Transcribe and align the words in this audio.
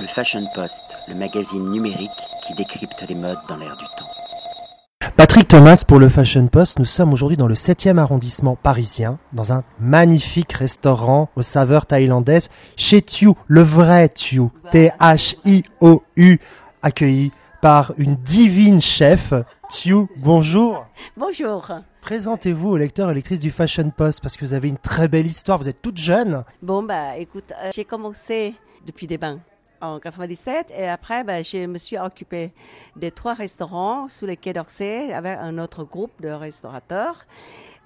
Le 0.00 0.06
Fashion 0.06 0.46
Post, 0.54 0.96
le 1.08 1.16
magazine 1.16 1.70
numérique 1.70 2.10
qui 2.46 2.54
décrypte 2.54 3.04
les 3.08 3.16
modes 3.16 3.38
dans 3.48 3.56
l'air 3.56 3.76
du 3.76 3.84
temps. 3.96 5.10
Patrick 5.16 5.48
Thomas 5.48 5.82
pour 5.86 5.98
le 5.98 6.08
Fashion 6.08 6.46
Post. 6.46 6.78
Nous 6.78 6.84
sommes 6.84 7.12
aujourd'hui 7.12 7.36
dans 7.36 7.48
le 7.48 7.54
7e 7.54 7.98
arrondissement 7.98 8.54
parisien, 8.54 9.18
dans 9.32 9.52
un 9.52 9.64
magnifique 9.80 10.52
restaurant 10.52 11.30
aux 11.34 11.42
saveurs 11.42 11.86
thaïlandaises, 11.86 12.48
chez 12.76 13.02
Thiou, 13.02 13.34
le 13.48 13.62
vrai 13.62 14.08
Thiou, 14.08 14.52
T-H-I-O-U, 14.70 16.38
accueilli 16.82 17.32
par 17.60 17.92
une 17.98 18.14
divine 18.14 18.80
chef. 18.80 19.34
Thiou, 19.68 20.08
bonjour. 20.18 20.86
Bonjour. 21.16 21.72
Présentez-vous 22.02 22.68
aux 22.68 22.76
lecteurs 22.76 23.10
et 23.10 23.14
lectrices 23.14 23.40
du 23.40 23.50
Fashion 23.50 23.90
Post 23.90 24.20
parce 24.22 24.36
que 24.36 24.44
vous 24.44 24.54
avez 24.54 24.68
une 24.68 24.78
très 24.78 25.08
belle 25.08 25.26
histoire. 25.26 25.58
Vous 25.58 25.68
êtes 25.68 25.82
toute 25.82 25.98
jeune. 25.98 26.44
Bon, 26.62 26.84
bah 26.84 27.16
écoute, 27.16 27.52
euh, 27.60 27.70
j'ai 27.74 27.84
commencé 27.84 28.54
depuis 28.86 29.08
des 29.08 29.18
bains 29.18 29.40
en 29.80 29.98
97 29.98 30.72
et 30.76 30.88
après 30.88 31.24
bah, 31.24 31.42
je 31.42 31.66
me 31.66 31.78
suis 31.78 31.98
occupée 31.98 32.52
des 32.96 33.10
trois 33.10 33.34
restaurants 33.34 34.08
sous 34.08 34.26
les 34.26 34.36
quais 34.36 34.52
d'Orsay 34.52 35.12
avec 35.12 35.38
un 35.38 35.58
autre 35.58 35.84
groupe 35.84 36.12
de 36.20 36.28
restaurateurs 36.28 37.26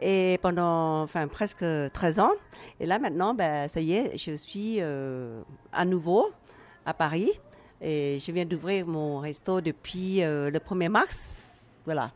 et 0.01 0.39
pendant 0.43 1.03
enfin 1.03 1.29
presque 1.29 1.65
13 1.93 2.21
ans 2.21 2.33
et 2.81 2.87
là 2.87 2.99
maintenant 2.99 3.35
bah, 3.35 3.69
ça 3.69 3.81
y 3.81 3.93
est 3.95 4.17
je 4.17 4.35
suis 4.35 4.79
euh, 4.81 5.43
à 5.73 5.85
nouveau 5.85 6.31
à 6.87 6.95
Paris 6.95 7.31
et 7.81 8.19
je 8.21 8.33
viens 8.33 8.45
d'ouvrir 8.45 8.87
mon 8.87 9.19
resto 9.19 9.61
depuis 9.61 10.23
euh, 10.23 10.51
le 10.51 10.59
1er 10.59 10.89
mars 10.89 11.43
voilà. 11.85 12.13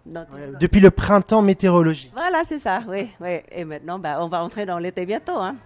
Depuis 0.60 0.78
le 0.78 0.90
printemps 0.90 1.42
météorologique. 1.42 2.12
Voilà, 2.14 2.44
c'est 2.44 2.58
ça, 2.58 2.82
oui, 2.88 3.08
oui. 3.20 3.40
Et 3.50 3.64
maintenant, 3.64 3.98
bah, 3.98 4.18
on 4.20 4.28
va 4.28 4.42
entrer 4.42 4.64
dans 4.64 4.78
l'été 4.78 5.04
bientôt. 5.06 5.38
Hein. 5.38 5.56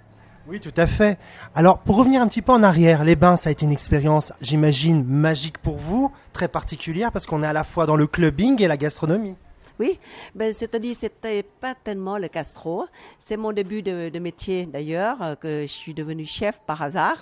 Oui, 0.46 0.58
tout 0.58 0.72
à 0.76 0.86
fait. 0.86 1.18
Alors, 1.54 1.78
pour 1.78 1.96
revenir 1.96 2.22
un 2.22 2.28
petit 2.28 2.42
peu 2.42 2.52
en 2.52 2.62
arrière, 2.62 3.04
les 3.04 3.14
bains, 3.16 3.36
ça 3.36 3.50
a 3.50 3.52
été 3.52 3.66
une 3.66 3.72
expérience, 3.72 4.32
j'imagine, 4.40 5.04
magique 5.04 5.58
pour 5.58 5.76
vous, 5.76 6.10
très 6.32 6.48
particulière, 6.48 7.12
parce 7.12 7.26
qu'on 7.26 7.42
est 7.42 7.46
à 7.46 7.52
la 7.52 7.64
fois 7.64 7.86
dans 7.86 7.96
le 7.96 8.06
clubbing 8.06 8.60
et 8.62 8.66
la 8.66 8.76
gastronomie. 8.76 9.36
Oui, 9.78 9.98
ben, 10.34 10.52
c'est-à-dire 10.52 10.94
c'était 10.94 11.42
pas 11.42 11.74
tellement 11.74 12.18
le 12.18 12.28
gastro. 12.28 12.86
C'est 13.18 13.38
mon 13.38 13.52
début 13.52 13.80
de, 13.80 14.18
métier 14.18 14.66
d'ailleurs, 14.66 15.22
euh, 15.22 15.34
que 15.36 15.62
je 15.62 15.72
suis 15.72 15.94
devenue 15.94 16.26
chef 16.26 16.60
par 16.66 16.82
hasard. 16.82 17.16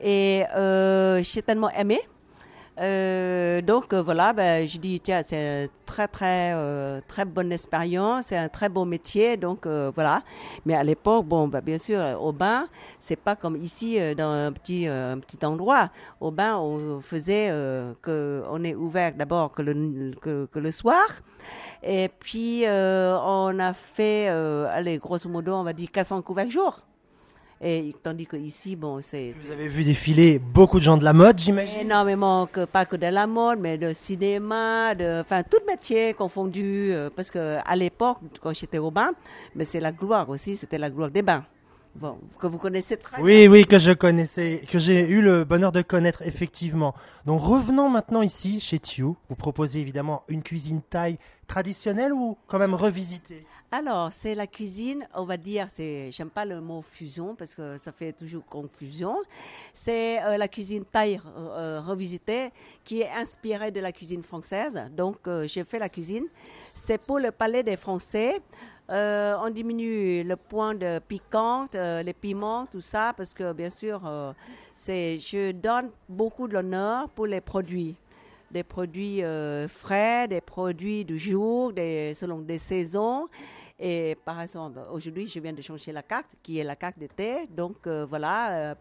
Et 0.00 0.44
euh, 0.56 1.22
j'ai 1.22 1.42
tellement 1.42 1.70
aimé 1.70 2.00
euh, 2.78 3.60
donc 3.60 3.92
euh, 3.92 4.02
voilà, 4.02 4.32
ben, 4.32 4.66
je 4.66 4.78
dis 4.78 5.00
tiens 5.00 5.22
c'est 5.22 5.68
très 5.84 6.08
très 6.08 6.52
euh, 6.54 7.00
très 7.06 7.24
bonne 7.24 7.52
expérience, 7.52 8.26
c'est 8.26 8.36
un 8.36 8.48
très 8.48 8.68
beau 8.68 8.84
métier, 8.84 9.36
donc 9.36 9.66
voilà. 9.66 10.22
Mais 10.64 10.74
à 10.74 10.82
l'époque, 10.82 11.26
bon, 11.26 11.48
ben, 11.48 11.60
bien 11.60 11.78
sûr, 11.78 12.00
au 12.20 12.32
bain, 12.32 12.68
c'est 12.98 13.16
pas 13.16 13.36
comme 13.36 13.56
ici 13.56 13.98
dans 14.16 14.30
un 14.30 14.52
petit 14.52 14.86
un 14.86 15.18
petit 15.18 15.44
endroit. 15.44 15.90
Au 16.20 16.30
bain, 16.30 16.56
on 16.58 17.00
faisait 17.00 17.48
que 18.02 18.42
on 18.50 18.64
est 18.64 18.74
ouvert 18.74 19.14
d'abord 19.14 19.52
que 19.52 19.62
le 19.62 20.14
que, 20.20 20.58
le 20.58 20.70
soir, 20.70 21.06
et 21.82 22.08
puis 22.20 22.64
on 22.66 23.58
a 23.58 23.72
fait, 23.74 24.28
allez 24.28 24.98
grosso 24.98 25.28
modo, 25.28 25.54
on 25.54 25.64
va 25.64 25.72
dire 25.72 25.90
400 25.92 26.22
couverts 26.22 26.50
jour. 26.50 26.80
Et, 27.62 27.92
tandis 28.02 28.26
qu'ici, 28.26 28.74
bon, 28.74 29.02
c'est. 29.02 29.32
Vous 29.32 29.50
avez 29.50 29.68
vu 29.68 29.84
défiler 29.84 30.38
beaucoup 30.38 30.78
de 30.78 30.84
gens 30.84 30.96
de 30.96 31.04
la 31.04 31.12
mode, 31.12 31.38
j'imagine? 31.38 31.80
Énormément, 31.80 32.46
que, 32.46 32.64
pas 32.64 32.86
que 32.86 32.96
de 32.96 33.06
la 33.06 33.26
mode, 33.26 33.60
mais 33.60 33.76
de 33.76 33.92
cinéma, 33.92 34.94
de. 34.94 35.20
Enfin, 35.20 35.42
tout 35.42 35.58
métier 35.68 36.14
confondu. 36.14 36.90
Euh, 36.90 37.10
parce 37.14 37.30
qu'à 37.30 37.76
l'époque, 37.76 38.16
quand 38.40 38.54
j'étais 38.54 38.78
au 38.78 38.90
bain, 38.90 39.10
mais 39.54 39.66
c'est 39.66 39.80
la 39.80 39.92
gloire 39.92 40.30
aussi, 40.30 40.56
c'était 40.56 40.78
la 40.78 40.88
gloire 40.88 41.10
des 41.10 41.20
bains. 41.20 41.44
Bon, 41.96 42.18
que 42.38 42.46
vous 42.46 42.58
connaissez 42.58 42.96
très 42.96 43.20
oui, 43.20 43.42
bien. 43.42 43.50
Oui, 43.50 43.58
oui, 43.58 43.66
que 43.66 43.78
je 43.78 43.90
connaissais, 43.90 44.64
que 44.70 44.78
j'ai 44.78 45.08
eu 45.08 45.20
le 45.22 45.44
bonheur 45.44 45.72
de 45.72 45.82
connaître 45.82 46.22
effectivement. 46.22 46.94
Donc 47.26 47.42
revenons 47.42 47.88
maintenant 47.88 48.22
ici 48.22 48.60
chez 48.60 48.78
Thiou. 48.78 49.16
Vous 49.28 49.34
proposez 49.34 49.80
évidemment 49.80 50.22
une 50.28 50.42
cuisine 50.42 50.82
thaï 50.82 51.18
traditionnelle 51.48 52.12
ou 52.12 52.38
quand 52.46 52.58
même 52.58 52.74
revisitée? 52.74 53.44
Alors 53.72 54.12
c'est 54.12 54.36
la 54.36 54.46
cuisine, 54.46 55.06
on 55.14 55.24
va 55.24 55.36
dire, 55.36 55.66
c'est, 55.68 56.10
j'aime 56.12 56.30
pas 56.30 56.44
le 56.44 56.60
mot 56.60 56.80
fusion 56.80 57.34
parce 57.34 57.56
que 57.56 57.76
ça 57.76 57.90
fait 57.90 58.12
toujours 58.12 58.44
confusion. 58.46 59.16
C'est 59.74 60.22
euh, 60.22 60.36
la 60.36 60.46
cuisine 60.46 60.84
thaï 60.84 61.20
euh, 61.36 61.80
revisitée 61.80 62.50
qui 62.84 63.00
est 63.00 63.10
inspirée 63.10 63.72
de 63.72 63.80
la 63.80 63.90
cuisine 63.90 64.22
française. 64.22 64.80
Donc 64.96 65.26
euh, 65.26 65.46
j'ai 65.48 65.64
fait 65.64 65.80
la 65.80 65.88
cuisine. 65.88 66.24
C'est 66.72 66.98
pour 66.98 67.18
le 67.18 67.32
palais 67.32 67.64
des 67.64 67.76
Français. 67.76 68.40
Euh, 68.90 69.36
on 69.40 69.50
diminue 69.50 70.24
le 70.24 70.34
point 70.34 70.74
de 70.74 70.98
piquant, 70.98 71.66
euh, 71.76 72.02
les 72.02 72.12
piments, 72.12 72.66
tout 72.66 72.80
ça, 72.80 73.12
parce 73.16 73.32
que 73.32 73.52
bien 73.52 73.70
sûr, 73.70 74.00
euh, 74.04 74.32
je 74.76 75.52
donne 75.52 75.90
beaucoup 76.08 76.48
de 76.48 76.54
l'honneur 76.54 77.08
pour 77.10 77.26
les 77.26 77.40
produits. 77.40 77.94
Des 78.50 78.64
produits 78.64 79.22
frais, 79.68 80.26
des 80.26 80.40
produits 80.40 81.04
du 81.04 81.20
jour, 81.20 81.72
selon 81.76 82.40
des 82.40 82.58
saisons. 82.58 83.28
Et 83.78 84.18
par 84.24 84.40
exemple, 84.40 84.80
aujourd'hui, 84.92 85.28
je 85.28 85.38
viens 85.38 85.52
de 85.52 85.62
changer 85.62 85.92
la 85.92 86.02
carte, 86.02 86.34
qui 86.42 86.58
est 86.58 86.64
la 86.64 86.74
carte 86.74 86.98
d'été. 86.98 87.46
Donc 87.48 87.86
voilà, 87.86 88.74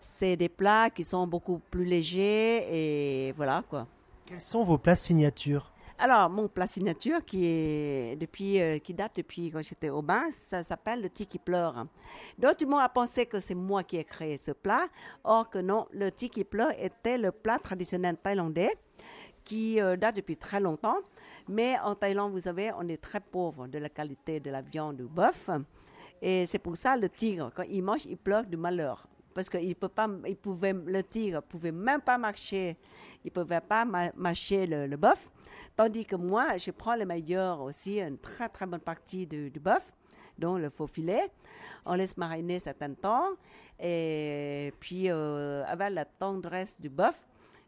c'est 0.00 0.36
des 0.36 0.48
plats 0.48 0.90
qui 0.90 1.02
sont 1.02 1.26
beaucoup 1.26 1.60
plus 1.72 1.84
légers 1.84 2.68
et 2.70 3.32
voilà 3.32 3.64
quoi. 3.68 3.88
Quels 4.26 4.40
sont 4.40 4.62
vos 4.62 4.78
plats 4.78 4.94
signatures? 4.94 5.72
Alors, 6.02 6.30
mon 6.30 6.48
plat 6.48 6.66
signature 6.66 7.22
qui, 7.26 7.44
est 7.44 8.16
euh, 8.16 8.78
qui 8.78 8.94
date 8.94 9.16
depuis 9.16 9.50
quand 9.50 9.60
j'étais 9.60 9.90
au 9.90 10.00
bain, 10.00 10.30
ça 10.30 10.62
s'appelle 10.62 11.02
le 11.02 11.38
pleure. 11.38 11.86
Donc, 12.38 12.56
tout 12.56 12.64
le 12.64 12.70
monde 12.70 12.80
a 12.80 12.88
pensé 12.88 13.26
que 13.26 13.38
c'est 13.38 13.54
moi 13.54 13.84
qui 13.84 13.98
ai 13.98 14.04
créé 14.04 14.38
ce 14.38 14.52
plat. 14.52 14.86
Or 15.24 15.50
que 15.50 15.58
non, 15.58 15.86
le 15.92 16.10
tiki 16.10 16.44
pleure 16.44 16.72
était 16.78 17.18
le 17.18 17.32
plat 17.32 17.58
traditionnel 17.58 18.16
thaïlandais 18.16 18.70
qui 19.44 19.78
euh, 19.78 19.96
date 19.96 20.16
depuis 20.16 20.38
très 20.38 20.58
longtemps. 20.58 20.96
Mais 21.48 21.78
en 21.80 21.94
Thaïlande, 21.94 22.32
vous 22.32 22.40
savez, 22.40 22.72
on 22.78 22.88
est 22.88 23.00
très 23.00 23.20
pauvre 23.20 23.66
de 23.66 23.78
la 23.78 23.90
qualité 23.90 24.40
de 24.40 24.50
la 24.50 24.62
viande 24.62 24.96
du 24.96 25.04
bœuf. 25.04 25.50
Et 26.22 26.46
c'est 26.46 26.58
pour 26.58 26.78
ça 26.78 26.96
le 26.96 27.10
tigre, 27.10 27.52
quand 27.54 27.64
il 27.68 27.82
mange, 27.82 28.06
il 28.06 28.16
pleure 28.16 28.46
du 28.46 28.56
malheur. 28.56 29.06
Parce 29.34 29.50
qu'il 29.50 29.76
peut 29.76 29.88
pas, 29.88 30.08
il 30.26 30.36
pouvait, 30.36 30.72
le 30.72 31.02
tigre 31.02 31.42
pouvait 31.42 31.72
même 31.72 32.00
pas 32.00 32.16
marcher, 32.16 32.78
il 33.22 33.30
pouvait 33.30 33.60
pas 33.60 33.84
mâcher 33.84 34.66
le 34.66 34.96
bœuf. 34.96 35.30
Tandis 35.76 36.04
que 36.04 36.16
moi, 36.16 36.56
je 36.58 36.70
prends 36.70 36.96
le 36.96 37.06
meilleur 37.06 37.60
aussi, 37.60 38.00
une 38.00 38.18
très 38.18 38.48
très 38.48 38.66
bonne 38.66 38.80
partie 38.80 39.26
du, 39.26 39.50
bœuf, 39.60 39.92
donc 40.38 40.58
le 40.58 40.68
faux 40.70 40.86
filet. 40.86 41.30
On 41.86 41.94
laisse 41.94 42.16
mariner 42.16 42.58
certain 42.58 42.92
temps 42.92 43.28
et 43.78 44.72
puis 44.80 45.10
euh, 45.10 45.64
avec 45.66 45.90
la 45.90 46.04
tendresse 46.04 46.78
du 46.78 46.90
bœuf. 46.90 47.18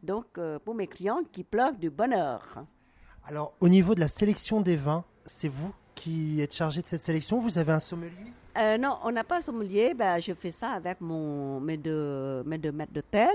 Donc 0.02 0.26
euh, 0.36 0.58
pour 0.58 0.74
mes 0.74 0.86
clients 0.86 1.20
qui 1.30 1.44
pleurent 1.44 1.76
du 1.76 1.88
bonheur. 1.88 2.64
Alors 3.24 3.54
au 3.60 3.68
niveau 3.68 3.94
de 3.94 4.00
la 4.00 4.08
sélection 4.08 4.60
des 4.60 4.76
vins, 4.76 5.04
c'est 5.24 5.48
vous 5.48 5.72
qui 5.94 6.40
êtes 6.40 6.54
chargé 6.54 6.82
de 6.82 6.86
cette 6.86 7.00
sélection? 7.00 7.38
Vous 7.38 7.58
avez 7.58 7.72
un 7.72 7.78
sommelier? 7.78 8.32
Euh, 8.58 8.76
Non, 8.76 8.98
on 9.04 9.12
n'a 9.12 9.22
pas 9.22 9.36
un 9.38 9.40
sommelier. 9.40 9.94
Ben, 9.94 10.18
je 10.18 10.32
fais 10.32 10.50
ça 10.50 10.70
avec 10.70 11.00
mon, 11.00 11.60
mes, 11.60 11.76
deux, 11.76 12.42
mes 12.44 12.58
deux 12.58 12.72
maîtres 12.72 12.92
d'hôtel. 12.92 13.30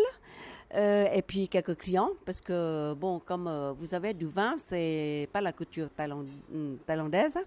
Euh, 0.76 1.08
et 1.14 1.22
puis 1.22 1.48
quelques 1.48 1.78
clients, 1.78 2.12
parce 2.26 2.42
que, 2.42 2.94
bon, 2.94 3.20
comme 3.20 3.48
euh, 3.48 3.72
vous 3.72 3.94
avez 3.94 4.14
du 4.14 4.26
vin, 4.26 4.56
c'est 4.58 5.30
pas 5.32 5.40
la 5.40 5.54
couture 5.54 5.88
hmm, 5.88 6.76
thaïlandaise. 6.86 7.38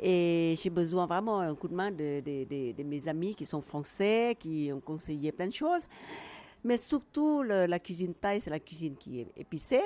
Et 0.00 0.54
j'ai 0.60 0.70
besoin 0.70 1.06
vraiment 1.06 1.40
un 1.40 1.54
coup 1.54 1.68
de 1.68 1.74
main 1.74 1.90
de, 1.90 2.20
de, 2.20 2.82
mes 2.82 3.06
amis 3.06 3.34
qui 3.34 3.44
sont 3.44 3.60
français, 3.60 4.36
qui 4.38 4.70
ont 4.72 4.80
conseillé 4.80 5.30
plein 5.30 5.46
de 5.46 5.52
choses. 5.52 5.86
Mais 6.64 6.78
surtout, 6.78 7.42
la 7.42 7.78
cuisine 7.78 8.14
thaï, 8.14 8.40
c'est 8.40 8.50
la 8.50 8.60
cuisine 8.60 8.96
qui 8.96 9.20
est 9.20 9.28
épicée. 9.36 9.82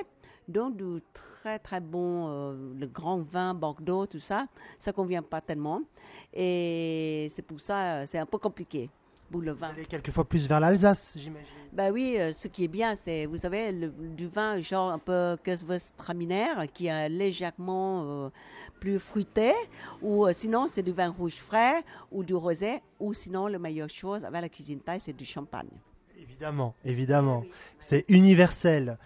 Donc, 0.46 0.76
du 0.76 1.02
très, 1.12 1.58
très 1.58 1.80
bon, 1.80 2.28
euh, 2.28 2.74
le 2.78 2.86
grand 2.86 3.18
vin, 3.18 3.52
Bordeaux, 3.52 4.06
tout 4.06 4.20
ça, 4.20 4.46
ça 4.78 4.92
convient 4.92 5.22
pas 5.22 5.42
tellement. 5.42 5.82
Et 6.32 7.28
c'est 7.34 7.42
pour 7.42 7.60
ça, 7.60 8.06
c'est 8.06 8.18
un 8.18 8.24
peu 8.24 8.38
compliqué. 8.38 8.88
Vous 9.30 9.42
allez 9.62 9.84
quelquefois 9.84 10.24
plus 10.24 10.48
vers 10.48 10.58
l'Alsace, 10.58 11.12
j'imagine. 11.14 11.52
Ben 11.72 11.92
oui, 11.92 12.16
euh, 12.18 12.32
ce 12.32 12.48
qui 12.48 12.64
est 12.64 12.68
bien, 12.68 12.96
c'est, 12.96 13.26
vous 13.26 13.36
savez, 13.36 13.72
du 13.72 14.26
vin 14.26 14.58
genre 14.60 14.90
un 14.90 14.98
peu 14.98 15.36
Traminer, 15.98 16.66
qui 16.72 16.86
est 16.86 17.10
légèrement 17.10 18.04
euh, 18.04 18.30
plus 18.80 18.98
fruité, 18.98 19.52
ou 20.00 20.26
euh, 20.26 20.32
sinon 20.32 20.66
c'est 20.66 20.82
du 20.82 20.92
vin 20.92 21.10
rouge 21.10 21.36
frais, 21.36 21.84
ou 22.10 22.24
du 22.24 22.34
rosé, 22.34 22.80
ou 22.98 23.12
sinon 23.12 23.48
la 23.48 23.58
meilleure 23.58 23.90
chose 23.90 24.24
avec 24.24 24.40
la 24.40 24.48
cuisine 24.48 24.80
thaï, 24.80 24.98
c'est 24.98 25.12
du 25.12 25.26
champagne. 25.26 25.68
Évidemment, 26.18 26.74
évidemment. 26.84 27.44
C'est 27.78 28.06
universel. 28.08 28.96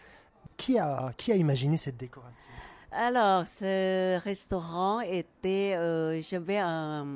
Qui 0.56 0.78
a, 0.78 1.12
qui 1.16 1.32
a 1.32 1.36
imaginé 1.36 1.76
cette 1.76 1.96
décoration? 1.96 2.48
Alors, 2.92 3.46
ce 3.46 4.18
restaurant 4.22 5.00
était, 5.00 6.22
j'avais 6.22 6.58
un 6.58 7.06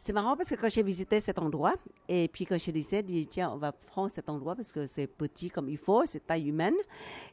c'est 0.00 0.14
marrant 0.14 0.34
parce 0.34 0.48
que 0.48 0.54
quand 0.54 0.70
j'ai 0.70 0.82
visité 0.82 1.20
cet 1.20 1.38
endroit, 1.38 1.74
et 2.08 2.26
puis 2.28 2.46
quand 2.46 2.58
je 2.58 2.70
disais, 2.70 3.02
dit, 3.02 3.26
tiens, 3.26 3.50
on 3.52 3.58
va 3.58 3.70
prendre 3.70 4.10
cet 4.10 4.30
endroit 4.30 4.56
parce 4.56 4.72
que 4.72 4.86
c'est 4.86 5.06
petit 5.06 5.50
comme 5.50 5.68
il 5.68 5.76
faut, 5.76 6.06
c'est 6.06 6.26
taille 6.26 6.48
humaine. 6.48 6.74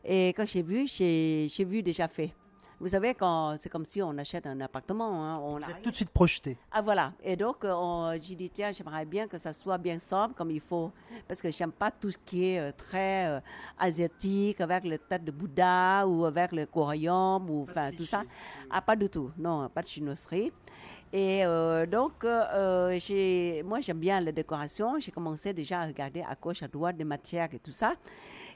Et 0.04 0.30
quand 0.30 0.46
j'ai 0.46 0.62
vu, 0.62 0.86
j'ai 0.86 1.48
vu 1.66 1.82
déjà 1.82 2.10
fait. 2.10 2.34
Vous 2.80 2.90
savez, 2.90 3.16
quand 3.16 3.56
c'est 3.58 3.70
comme 3.70 3.86
si 3.86 4.02
on 4.04 4.16
achète 4.18 4.46
un 4.46 4.60
appartement. 4.60 5.24
hein, 5.24 5.40
on 5.42 5.58
Vous 5.60 5.72
êtes 5.72 5.82
tout 5.82 5.92
de 5.92 5.96
suite 5.96 6.12
projeté. 6.12 6.58
Ah 6.72 6.82
voilà. 6.82 7.14
Et 7.24 7.36
donc, 7.38 7.64
euh, 7.64 8.18
j'ai 8.22 8.36
dit, 8.36 8.50
tiens, 8.52 8.72
j'aimerais 8.72 9.06
bien 9.06 9.28
que 9.28 9.38
ça 9.38 9.54
soit 9.54 9.78
bien 9.80 9.98
sobre 9.98 10.36
comme 10.36 10.52
il 10.52 10.60
faut. 10.60 10.92
Parce 11.28 11.42
que 11.42 11.50
j'aime 11.50 11.72
pas 11.72 11.90
tout 11.90 12.12
ce 12.12 12.18
qui 12.20 12.50
est 12.50 12.60
euh, 12.60 12.72
très 12.76 13.28
euh, 13.28 13.40
asiatique, 13.80 14.60
avec 14.62 14.84
la 14.84 14.98
tête 14.98 15.24
de 15.24 15.32
Bouddha 15.32 16.06
ou 16.06 16.26
avec 16.26 16.52
le 16.52 16.66
corium, 16.68 17.50
ou 17.50 17.64
enfin 17.64 17.92
tout 17.98 18.06
ça. 18.06 18.24
Ah, 18.70 18.82
pas 18.82 18.96
du 18.96 19.10
tout. 19.10 19.32
Non, 19.38 19.70
pas 19.70 19.82
de 19.82 19.88
chinoiserie. 19.88 20.52
Et 21.14 21.46
euh, 21.46 21.86
donc, 21.86 22.24
euh, 22.26 22.44
euh, 22.54 23.00
j'ai- 23.00 23.64
moi, 23.64 23.80
j'aime 23.80 24.00
bien 24.00 24.20
la 24.20 24.32
décoration. 24.32 25.00
J'ai 25.00 25.12
commencé 25.12 25.54
déjà 25.54 25.82
à 25.82 25.86
regarder 25.88 26.22
à 26.22 26.36
gauche, 26.36 26.62
à 26.64 26.68
droite 26.68 26.98
des 26.98 27.06
matières 27.06 27.48
et 27.54 27.60
tout 27.60 27.72
ça. 27.72 27.94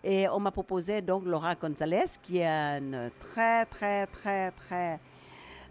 Et 0.03 0.27
on 0.27 0.39
m'a 0.39 0.51
proposé 0.51 1.01
donc 1.01 1.25
Laura 1.25 1.55
Gonzalez, 1.55 2.05
qui 2.21 2.39
est 2.39 2.45
une 2.47 3.09
très, 3.19 3.65
très, 3.65 4.05
très, 4.07 4.51
très... 4.51 4.99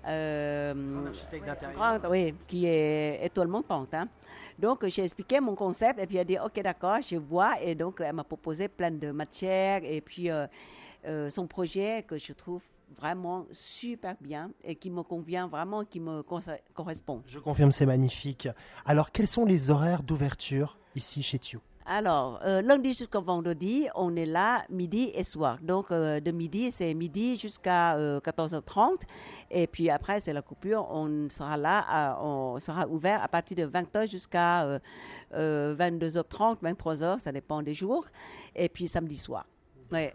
euh, 0.07 1.07
architecte 1.09 1.45
d'intérieur. 1.47 2.01
oui, 2.11 2.35
qui 2.49 2.67
est 2.67 3.25
étoile 3.27 3.49
montante. 3.49 3.93
hein. 3.93 4.09
Donc, 4.59 4.87
j'ai 4.87 5.03
expliqué 5.05 5.41
mon 5.41 5.55
concept 5.55 5.99
et 6.01 6.07
puis 6.07 6.17
elle 6.17 6.23
a 6.23 6.25
dit, 6.25 6.39
OK, 6.39 6.63
d'accord, 6.63 6.99
je 7.03 7.17
vois. 7.17 7.61
Et 7.63 7.75
donc, 7.75 8.01
elle 8.01 8.15
m'a 8.15 8.25
proposé 8.25 8.69
plein 8.69 8.91
de 8.91 9.11
matières 9.11 9.83
et 9.85 10.01
puis 10.01 10.29
son 11.29 11.47
projet 11.47 12.05
que 12.07 12.17
je 12.19 12.33
trouve 12.33 12.63
vraiment 12.99 13.47
super 13.53 14.17
bien 14.21 14.51
et 14.65 14.75
qui 14.77 14.91
me 14.91 15.03
convient 15.03 15.47
vraiment, 15.49 15.85
qui 15.85 16.01
me 16.01 16.23
correspond. 16.75 17.23
Je 17.27 17.39
confirme, 17.39 17.73
c'est 17.73 17.87
magnifique. 17.87 18.49
Alors, 18.85 19.11
quels 19.13 19.27
sont 19.27 19.45
les 19.45 19.71
horaires 19.71 20.03
d'ouverture 20.03 20.79
ici 20.95 21.23
chez 21.23 21.39
Tio 21.39 21.61
Alors, 21.87 22.41
euh, 22.45 22.61
lundi 22.63 22.93
jusqu'au 22.93 23.23
vendredi, 23.23 23.89
on 23.95 24.15
est 24.17 24.27
là 24.27 24.65
midi 24.69 25.11
et 25.15 25.23
soir. 25.25 25.59
Donc, 25.63 25.91
euh, 25.91 26.21
de 26.21 26.31
midi, 26.31 26.71
c'est 26.71 26.93
midi 26.95 27.37
jusqu'à 27.37 27.97
euh, 27.97 28.21
14h30. 28.21 29.03
Et 29.51 29.67
puis 29.67 29.89
après, 29.91 30.21
c'est 30.21 30.33
la 30.33 30.43
coupure. 30.43 30.87
On 30.91 31.29
sera 31.29 31.57
là, 31.57 31.85
à- 31.89 32.23
on 32.23 32.59
sera 32.59 32.87
ouvert 32.89 33.23
à 33.23 33.29
partir 33.29 33.57
de 33.57 33.67
20h 33.67 34.11
jusqu'à 34.11 34.65
euh, 34.65 34.79
euh, 35.35 35.75
22h30, 35.77 36.59
23h, 36.63 37.19
ça 37.21 37.33
dépend 37.33 37.63
des 37.63 37.75
jours. 37.75 38.07
Et 38.55 38.69
puis 38.69 38.89
samedi 38.89 39.17
soir. 39.17 39.47
Ouais, 39.93 40.15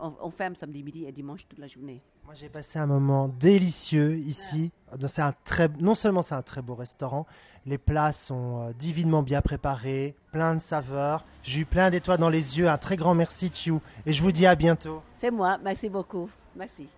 on, 0.00 0.30
ferme 0.30 0.54
samedi 0.54 0.82
midi 0.82 1.04
et 1.04 1.12
dimanche 1.12 1.46
toute 1.48 1.58
la 1.58 1.66
journée. 1.66 2.02
Moi, 2.24 2.34
j'ai 2.34 2.48
passé 2.48 2.78
un 2.78 2.86
moment 2.86 3.28
délicieux 3.28 4.16
ici. 4.18 4.72
C'est 5.06 5.22
un 5.22 5.34
très, 5.44 5.68
non 5.80 5.94
seulement 5.94 6.22
c'est 6.22 6.34
un 6.34 6.42
très 6.42 6.62
beau 6.62 6.74
restaurant, 6.74 7.26
les 7.66 7.78
plats 7.78 8.12
sont 8.12 8.68
euh, 8.68 8.72
divinement 8.72 9.22
bien 9.22 9.42
préparés, 9.42 10.14
plein 10.32 10.54
de 10.54 10.60
saveurs. 10.60 11.24
J'ai 11.42 11.60
eu 11.60 11.64
plein 11.66 11.90
d'étoiles 11.90 12.18
dans 12.18 12.30
les 12.30 12.58
yeux. 12.58 12.68
Un 12.68 12.78
très 12.78 12.96
grand 12.96 13.14
merci, 13.14 13.50
Tio. 13.50 13.82
Et 14.06 14.12
je 14.12 14.22
vous 14.22 14.32
dis 14.32 14.46
à 14.46 14.54
bientôt. 14.54 15.02
C'est 15.14 15.30
moi. 15.30 15.58
Merci 15.62 15.88
beaucoup. 15.88 16.30
Merci. 16.56 16.88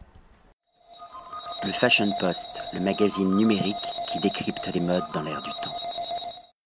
Le 1.64 1.72
Fashion 1.72 2.12
Post, 2.20 2.62
le 2.72 2.80
magazine 2.80 3.36
numérique 3.36 3.76
qui 4.12 4.18
décrypte 4.20 4.68
les 4.72 4.80
modes 4.80 5.04
dans 5.14 5.22
l'air 5.22 5.40
du 5.42 5.50
temps. 5.62 5.81